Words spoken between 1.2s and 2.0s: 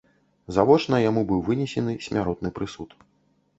быў вынесены